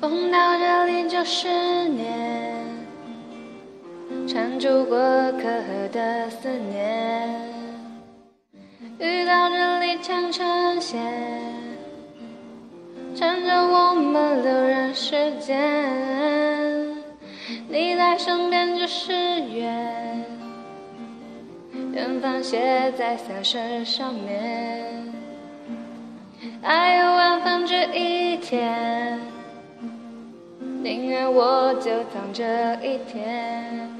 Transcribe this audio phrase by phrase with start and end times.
[0.00, 1.46] 风到这里就十
[1.88, 2.66] 年，
[4.26, 4.96] 缠住过
[5.32, 5.42] 客
[5.92, 7.28] 的思念。
[8.98, 10.98] 雨到这里缠成线，
[13.14, 16.96] 缠着我们留人世间。
[17.68, 20.24] 你在身边就是缘，
[21.92, 25.12] 缘分写在三生上面。
[26.62, 28.99] 爱有万分之一甜，
[30.82, 32.42] 宁愿我就葬这
[32.82, 33.90] 一天。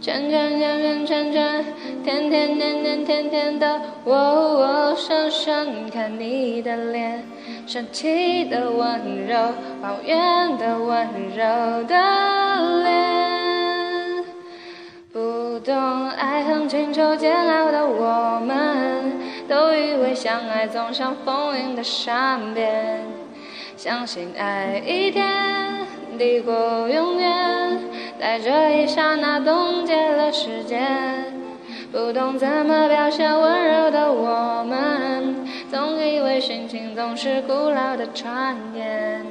[0.00, 1.64] 圈圈圈圈圈圈，
[2.02, 7.22] 天天天天天天的，我我深深看你的脸，
[7.66, 9.36] 生气的温柔，
[9.80, 14.24] 抱怨的温柔的脸。
[15.10, 19.12] 不懂爱恨情愁煎熬的我们，
[19.48, 23.00] 都以为相爱总像风云的善变，
[23.84, 27.78] 相信爱一天抵过永远，
[28.18, 31.30] 在这一刹那冻结了时间。
[31.92, 39.22] 不懂怎么表现温柔的我们，总以为殉情总是古老的传言。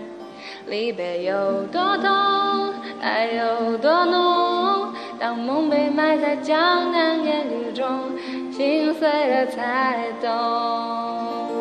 [0.67, 8.11] 离别有多痛，爱有多浓，当梦被埋在江南烟雨中，
[8.51, 11.52] 心碎了才懂。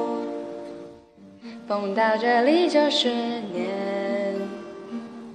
[1.73, 3.67] 风到这里就是念，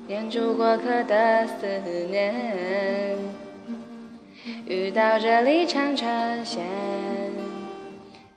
[0.06, 1.66] 念住过客的思
[2.12, 3.18] 念。
[4.68, 6.64] 雨到这里缠成线，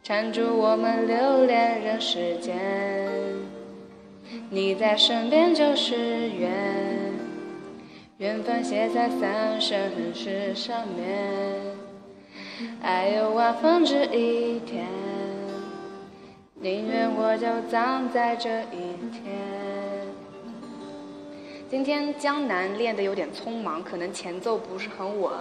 [0.03, 2.57] 缠住我们留恋人世间。
[4.49, 6.51] 你在身边就是缘，
[8.17, 9.79] 缘分写在三生
[10.15, 11.07] 石上面。
[12.81, 14.87] 爱有万分之一甜，
[17.31, 19.39] 我就葬在这一天。
[21.69, 25.33] 今天江南练得有点匆忙，可能前奏不是很稳。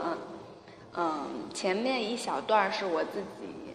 [0.95, 3.73] 嗯，前面一小段是我自己，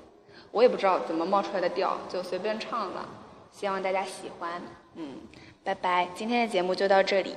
[0.52, 3.04] 我也不知道怎么冒出来的调，就随便唱了。
[3.50, 4.62] 希望大家喜欢。
[4.94, 5.16] 嗯，
[5.64, 7.34] 拜拜，今天的节目就到这里。